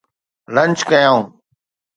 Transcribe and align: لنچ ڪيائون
لنچ 0.53 0.79
ڪيائون 0.89 1.23